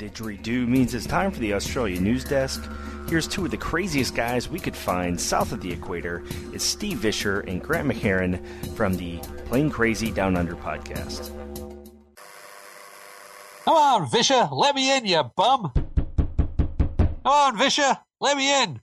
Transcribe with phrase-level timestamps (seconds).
[0.00, 2.66] didgeridoo means it's time for the Australia News Desk.
[3.08, 6.22] Here's two of the craziest guys we could find south of the equator.
[6.54, 8.42] It's Steve Visscher and Grant McHerron
[8.76, 11.28] from the Plane Crazy Down Under podcast.
[13.64, 15.70] Come on, Visscher, let me in, you bum.
[15.74, 18.80] Come on, Visscher, let me in.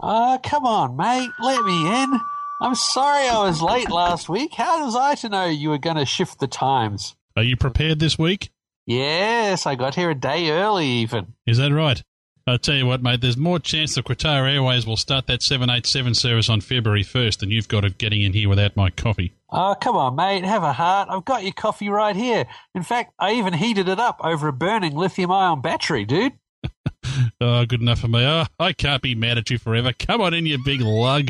[0.00, 2.20] Ah, uh, come on, mate, let me in.
[2.62, 4.54] I'm sorry I was late last week.
[4.54, 7.16] How was I to know you were going to shift the times?
[7.36, 8.50] Are you prepared this week?
[8.88, 11.34] Yes, I got here a day early, even.
[11.46, 12.02] Is that right?
[12.46, 16.14] I'll tell you what, mate, there's more chance that Qatar Airways will start that 787
[16.14, 19.34] service on February 1st than you've got of getting in here without my coffee.
[19.50, 21.10] Oh, come on, mate, have a heart.
[21.10, 22.46] I've got your coffee right here.
[22.74, 26.32] In fact, I even heated it up over a burning lithium ion battery, dude.
[27.42, 28.24] oh, good enough for me.
[28.24, 29.92] Oh, I can't be mad at you forever.
[29.92, 31.28] Come on in, you big lug.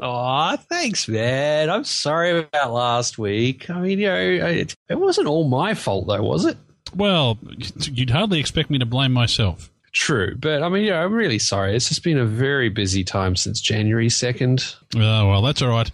[0.00, 1.70] Oh, thanks, man.
[1.70, 3.68] I'm sorry about last week.
[3.68, 6.56] I mean, you know, it, it wasn't all my fault, though, was it?
[6.94, 7.38] Well,
[7.80, 9.70] you'd hardly expect me to blame myself.
[9.92, 11.74] True, but I mean, yeah, I'm really sorry.
[11.74, 14.76] It's just been a very busy time since January 2nd.
[14.96, 15.90] Oh, uh, well, that's all right.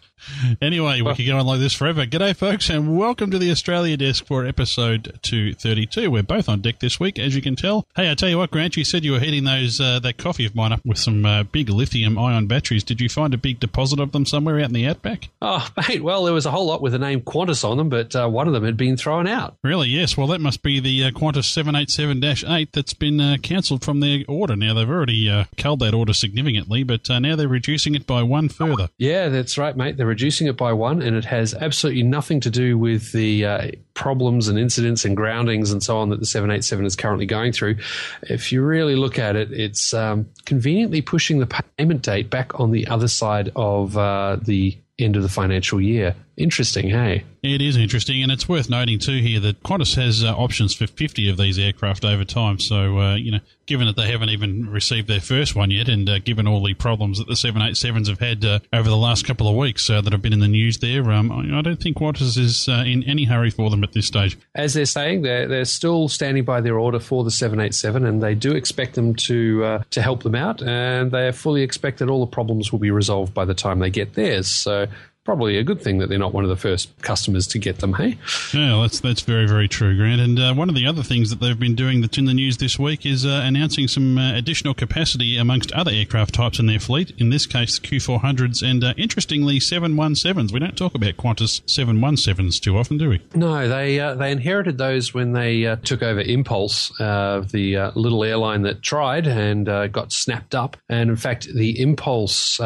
[0.60, 2.06] Anyway, we could go on like this forever.
[2.06, 6.10] G'day, folks, and welcome to the Australia Desk for episode 232.
[6.10, 7.86] We're both on deck this week, as you can tell.
[7.94, 10.46] Hey, I tell you what, Grant, you said you were heating those uh, that coffee
[10.46, 12.84] of mine up with some uh, big lithium-ion batteries.
[12.84, 15.28] Did you find a big deposit of them somewhere out in the outback?
[15.42, 18.14] Oh, mate, well, there was a whole lot with the name Qantas on them, but
[18.16, 19.56] uh, one of them had been thrown out.
[19.62, 19.88] Really?
[19.88, 20.16] Yes.
[20.16, 24.56] Well, that must be the uh, Qantas 787-8 that's been uh, cancelled from their order.
[24.56, 28.48] Now, they've already uh, culled that order significantly, but now they're reducing it by one
[28.48, 28.88] further.
[28.98, 29.96] Yeah, that's right, mate.
[29.96, 33.70] They're reducing it by one, and it has absolutely nothing to do with the uh,
[33.94, 37.76] problems and incidents and groundings and so on that the 787 is currently going through.
[38.22, 42.70] If you really look at it, it's um, conveniently pushing the payment date back on
[42.70, 46.14] the other side of uh, the end of the financial year.
[46.36, 47.24] Interesting, hey?
[47.44, 50.86] It is interesting, and it's worth noting too here that Qantas has uh, options for
[50.86, 52.58] 50 of these aircraft over time.
[52.58, 56.08] So, uh, you know, given that they haven't even received their first one yet, and
[56.08, 59.46] uh, given all the problems that the 787s have had uh, over the last couple
[59.46, 62.36] of weeks uh, that have been in the news there, um, I don't think Qantas
[62.36, 64.36] is uh, in any hurry for them at this stage.
[64.56, 68.34] As they're saying, they're, they're still standing by their order for the 787, and they
[68.34, 72.30] do expect them to to help them out, and they fully expect that all the
[72.30, 74.48] problems will be resolved by the time they get theirs.
[74.48, 74.88] So
[75.24, 77.94] probably a good thing that they're not one of the first customers to get them.
[77.94, 78.18] Hey,
[78.52, 80.20] yeah, that's that's very very true, Grant.
[80.20, 82.58] And uh, one of the other things that they've been doing that's in the news
[82.58, 86.78] this week is uh, announcing some uh, additional capacity amongst other aircraft types in their
[86.78, 87.12] fleet.
[87.18, 90.52] In this case, Q400s and uh, interestingly 717s.
[90.52, 93.22] We don't talk about Qantas 717s too often, do we?
[93.34, 98.62] No, they uh, they inherited those when they uh, took over Impulse, the little airline
[98.62, 100.76] that tried and got snapped up.
[100.88, 102.60] And in fact, the Impulse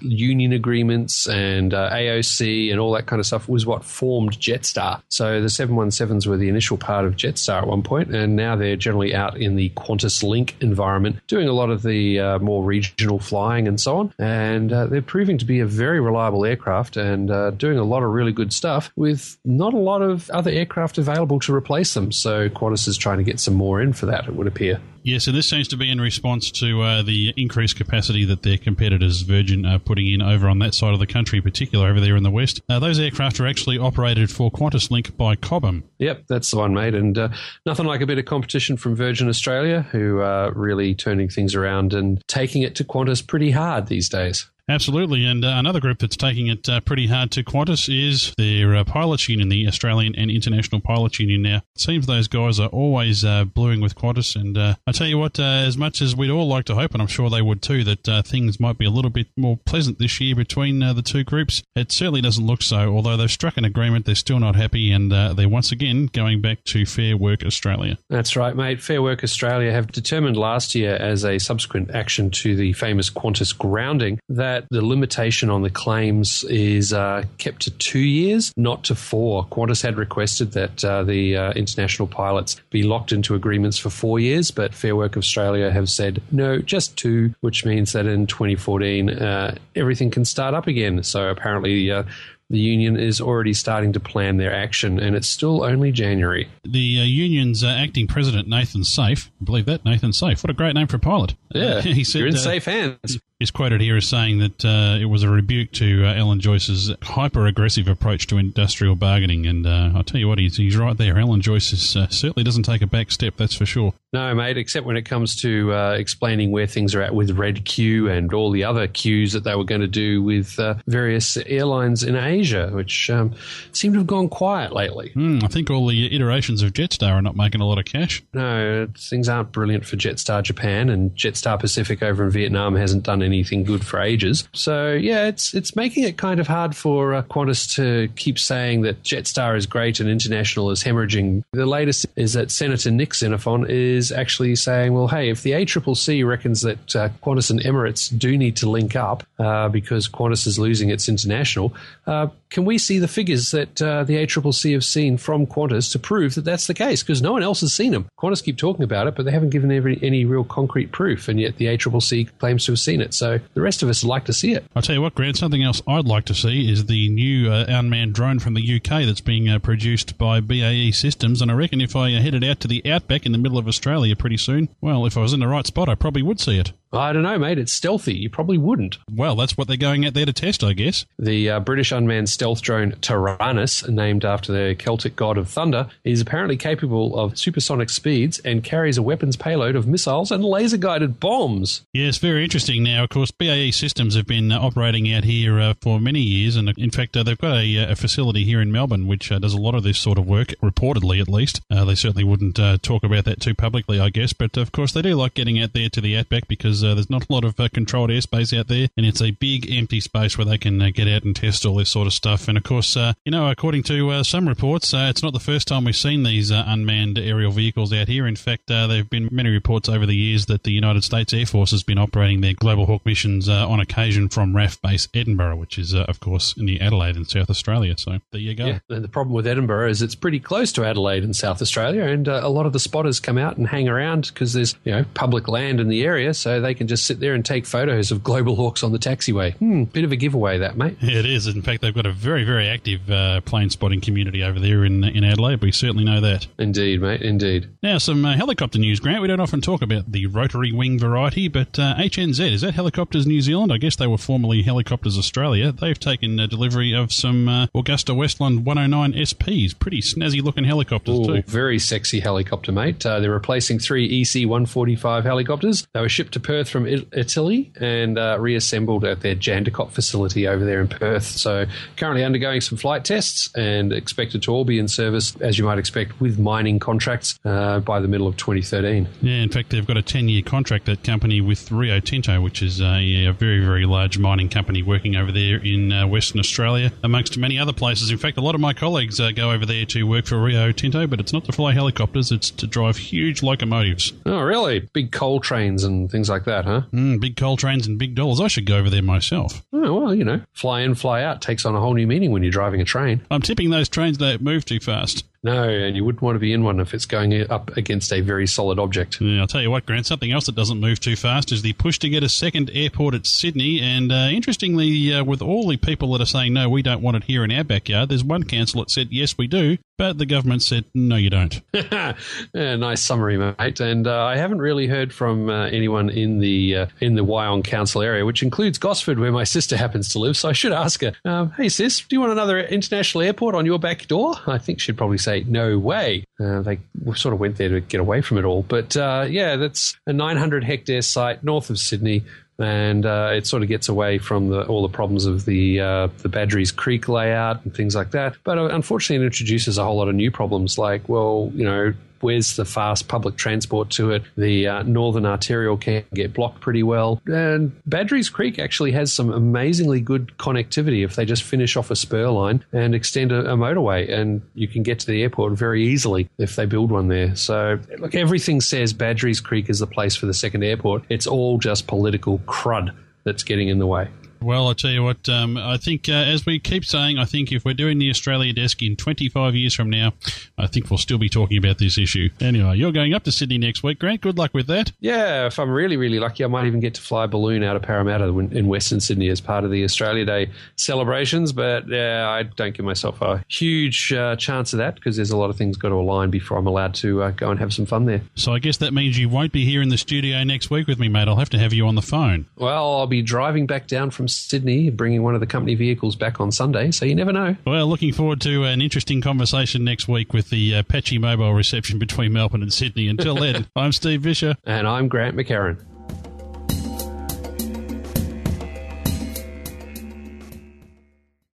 [0.00, 5.02] union agreements and AOC and all that kind of stuff was what formed Jetstar.
[5.08, 8.76] So the 717s were the initial part of Jetstar at one point, and now they're
[8.76, 13.68] generally out in the QantasLink environment, doing a lot of the uh, more regional flying
[13.68, 14.14] and so on.
[14.18, 18.02] And uh, they're proving to be a very reliable aircraft and uh, doing a lot
[18.02, 22.12] of really good stuff with not a lot of other aircraft available to replace them.
[22.12, 24.80] So Qantas is trying to get some more in for that, it would appear.
[25.04, 28.56] Yes, and this seems to be in response to uh, the increased capacity that their
[28.56, 32.16] competitors, Virgin, are putting in over on that side of the country, particularly over there
[32.16, 32.60] in the west.
[32.68, 35.84] Uh, those aircraft are actually operated for QantasLink by Cobham.
[35.98, 36.94] Yep, that's the one, mate.
[36.94, 37.28] And uh,
[37.66, 41.92] nothing like a bit of competition from Virgin Australia, who are really turning things around
[41.92, 44.48] and taking it to Qantas pretty hard these days.
[44.68, 48.76] Absolutely, and uh, another group that's taking it uh, pretty hard to Qantas is their
[48.76, 51.42] uh, pilots union, the Australian and International Pilots Union.
[51.42, 55.08] Now, it seems those guys are always uh, bluing with Qantas, and uh, I tell
[55.08, 57.42] you what, uh, as much as we'd all like to hope, and I'm sure they
[57.42, 61.02] would too, that things might be a little bit more pleasant this year between the
[61.02, 62.94] two groups, it certainly doesn't look so.
[62.94, 66.62] Although they've struck an agreement, they're still not happy, and they're once again going back
[66.64, 67.98] to Fair Work Australia.
[68.08, 68.80] That's right, mate.
[68.80, 73.56] Fair Work Australia have determined last year, as a subsequent action to the famous Qantas
[73.56, 78.94] grounding, that the limitation on the claims is uh, kept to two years, not to
[78.94, 79.46] four.
[79.46, 84.18] Qantas had requested that uh, the uh, international pilots be locked into agreements for four
[84.18, 89.10] years, but Fair Work Australia have said no, just two, which means that in 2014
[89.10, 91.02] uh, everything can start up again.
[91.02, 92.04] So apparently uh,
[92.52, 96.48] the union is already starting to plan their action, and it's still only January.
[96.64, 100.44] The uh, union's uh, acting president, Nathan Safe, believe that, Nathan Safe.
[100.44, 101.34] What a great name for a pilot.
[101.54, 103.18] Yeah, he said, you're in uh, safe hands.
[103.42, 106.92] Is quoted here as saying that uh, it was a rebuke to uh, Alan Joyce's
[107.02, 109.46] hyper aggressive approach to industrial bargaining.
[109.46, 111.18] And uh, I'll tell you what, he's, he's right there.
[111.18, 113.92] Alan Joyce is, uh, certainly doesn't take a back step, that's for sure.
[114.12, 117.64] No, mate, except when it comes to uh, explaining where things are at with Red
[117.64, 121.36] Q and all the other Qs that they were going to do with uh, various
[121.38, 123.34] airlines in Asia, which um,
[123.72, 125.12] seem to have gone quiet lately.
[125.16, 128.22] Mm, I think all the iterations of Jetstar are not making a lot of cash.
[128.34, 133.22] No, things aren't brilliant for Jetstar Japan, and Jetstar Pacific over in Vietnam hasn't done
[133.32, 134.48] anything good for ages.
[134.52, 138.82] So yeah, it's it's making it kind of hard for uh, Qantas to keep saying
[138.82, 141.44] that Jetstar is great and international is hemorrhaging.
[141.52, 146.26] The latest is that Senator Nick Xenophon is actually saying, well, hey, if the ACCC
[146.26, 150.58] reckons that uh, Qantas and Emirates do need to link up uh, because Qantas is
[150.58, 151.74] losing its international,
[152.06, 155.98] uh, can we see the figures that uh, the ACCC have seen from Qantas to
[155.98, 157.02] prove that that's the case?
[157.02, 158.06] Because no one else has seen them.
[158.18, 161.40] Qantas keep talking about it, but they haven't given every, any real concrete proof, and
[161.40, 163.14] yet the ACCC claims to have seen it.
[163.14, 164.64] So the rest of us would like to see it.
[164.74, 167.64] I'll tell you what, Grant, something else I'd like to see is the new uh,
[167.68, 171.40] unmanned drone from the UK that's being uh, produced by BAE Systems.
[171.40, 173.68] And I reckon if I uh, headed out to the outback in the middle of
[173.68, 176.58] Australia pretty soon, well, if I was in the right spot, I probably would see
[176.58, 176.72] it.
[176.92, 177.58] I don't know, mate.
[177.58, 178.14] It's stealthy.
[178.14, 178.98] You probably wouldn't.
[179.10, 181.06] Well, that's what they're going out there to test, I guess.
[181.18, 186.20] The uh, British unmanned stealth drone Taranis, named after the Celtic god of thunder, is
[186.20, 191.20] apparently capable of supersonic speeds and carries a weapons payload of missiles and laser guided
[191.20, 191.82] bombs.
[191.92, 192.82] Yes, very interesting.
[192.82, 196.56] Now, of course, BAE Systems have been uh, operating out here uh, for many years,
[196.56, 199.28] and uh, in fact, uh, they've got a, uh, a, facility here in Melbourne which
[199.28, 201.60] does a lot of this sort of work, reportedly at least.
[201.68, 205.14] they certainly wouldn't talk about that too publicly, I guess, but of course, they do
[205.14, 207.68] like getting out there to the outback because uh, there's not a lot of uh,
[207.72, 211.08] controlled airspace out there, and it's a big empty space where they can uh, get
[211.08, 212.48] out and test all this sort of stuff.
[212.48, 215.68] And of course, uh, you know, according to uh, some reports, it's not the first
[215.68, 218.26] time we've seen these unmanned aerial vehicles out here.
[218.26, 221.46] In fact, there have been many reports over the years that the United States Air
[221.46, 225.78] Force has been operating their Global Hawk missions on occasion from RAAF Base Edinburgh, which
[225.78, 227.94] is, of course, near Adelaide in South Australia.
[227.96, 228.66] So there you go.
[228.66, 232.28] Yeah, the problem with Edinburgh is it's pretty close to Adelaide in South Australia, and
[232.28, 235.48] a lot of the spotters come out and hang around because there's you know public
[235.48, 238.56] land in the area, so they can just sit there and take photos of global
[238.56, 239.54] hawks on the taxiway.
[239.56, 240.96] Hmm, bit of a giveaway, that mate.
[241.00, 241.46] It is.
[241.46, 245.04] In fact, they've got a very, very active uh, plane spotting community over there in
[245.04, 245.60] in Adelaide.
[245.60, 246.46] We certainly know that.
[246.58, 247.22] Indeed, mate.
[247.22, 247.68] Indeed.
[247.82, 249.22] Now, some uh, helicopter news, Grant.
[249.22, 253.26] We don't often talk about the rotary wing variety, but uh, HNZ is that Helicopters
[253.26, 253.72] New Zealand?
[253.72, 255.72] I guess they were formerly Helicopters Australia.
[255.72, 259.78] They've taken delivery of some uh, Augusta Westland 109 SPs.
[259.78, 261.42] Pretty snazzy looking helicopters Ooh, too.
[261.46, 263.04] Very sexy helicopter, mate.
[263.04, 265.86] Uh, they're replacing three EC 145 helicopters.
[265.92, 270.64] They were shipped to Perth from Italy and uh, reassembled at their Jandakot facility over
[270.64, 271.24] there in Perth.
[271.24, 271.66] So
[271.96, 275.78] currently undergoing some flight tests and expected to all be in service, as you might
[275.78, 279.08] expect, with mining contracts uh, by the middle of 2013.
[279.20, 282.80] Yeah, in fact, they've got a 10-year contract, that company, with Rio Tinto, which is
[282.80, 287.36] a, a very, very large mining company working over there in uh, Western Australia, amongst
[287.38, 288.10] many other places.
[288.10, 290.72] In fact, a lot of my colleagues uh, go over there to work for Rio
[290.72, 294.12] Tinto, but it's not to fly helicopters, it's to drive huge locomotives.
[294.26, 294.80] Oh, really?
[294.92, 296.82] Big coal trains and things like that, huh?
[296.92, 298.40] Mm, big coal trains and big dollars.
[298.40, 299.62] I should go over there myself.
[299.72, 302.42] Oh, well, you know, fly in, fly out takes on a whole new meaning when
[302.42, 303.22] you're driving a train.
[303.30, 305.24] I'm tipping those trains don't move too fast.
[305.44, 308.20] No, and you wouldn't want to be in one if it's going up against a
[308.20, 309.20] very solid object.
[309.20, 311.72] Yeah, I'll tell you what, Grant, something else that doesn't move too fast is the
[311.72, 313.80] push to get a second airport at Sydney.
[313.80, 317.16] And uh, interestingly, uh, with all the people that are saying, no, we don't want
[317.16, 319.78] it here in our backyard, there's one council that said, yes, we do.
[319.98, 321.60] But the government said, no, you don't.
[321.74, 322.14] yeah,
[322.54, 323.78] nice summary, mate.
[323.78, 327.62] And uh, I haven't really heard from uh, anyone in the uh, in the Wyong
[327.62, 330.36] Council area, which includes Gosford, where my sister happens to live.
[330.36, 333.64] So I should ask her, um, hey, sis, do you want another international airport on
[333.64, 334.34] your back door?
[334.46, 336.24] I think she'd probably say, no way.
[336.38, 336.78] Uh, they
[337.14, 338.62] sort of went there to get away from it all.
[338.62, 342.24] But uh, yeah, that's a 900 hectare site north of Sydney
[342.58, 346.08] and uh, it sort of gets away from the, all the problems of the uh,
[346.18, 348.36] the Badgerys Creek layout and things like that.
[348.44, 351.92] But uh, unfortunately, it introduces a whole lot of new problems, like well, you know,
[352.22, 354.22] where's the fast public transport to it?
[354.36, 357.20] The uh, Northern Arterial can get blocked pretty well.
[357.26, 361.96] And Badgerys Creek actually has some amazingly good connectivity if they just finish off a
[361.96, 364.10] spur line and extend a, a motorway.
[364.10, 367.34] And you can get to the airport very easily if they build one there.
[367.36, 371.04] So, look, everything says Badgerys Creek is the place for the second airport.
[371.08, 374.08] It's all just political crud that's getting in the way.
[374.42, 377.52] Well, I tell you what, um, I think uh, as we keep saying, I think
[377.52, 380.12] if we're doing the Australia desk in 25 years from now,
[380.58, 382.28] I think we'll still be talking about this issue.
[382.40, 384.20] Anyway, you're going up to Sydney next week, Grant.
[384.20, 384.92] Good luck with that.
[385.00, 387.76] Yeah, if I'm really, really lucky, I might even get to fly a balloon out
[387.76, 391.52] of Parramatta in Western Sydney as part of the Australia Day celebrations.
[391.52, 395.36] But yeah, I don't give myself a huge uh, chance of that because there's a
[395.36, 397.86] lot of things got to align before I'm allowed to uh, go and have some
[397.86, 398.22] fun there.
[398.34, 400.98] So I guess that means you won't be here in the studio next week with
[400.98, 401.28] me, mate.
[401.28, 402.46] I'll have to have you on the phone.
[402.56, 406.40] Well, I'll be driving back down from Sydney, bringing one of the company vehicles back
[406.40, 407.56] on Sunday, so you never know.
[407.66, 411.98] Well, looking forward to an interesting conversation next week with the uh, patchy mobile reception
[411.98, 413.08] between Melbourne and Sydney.
[413.08, 414.56] Until then, I'm Steve Visscher.
[414.64, 415.84] And I'm Grant McHerron.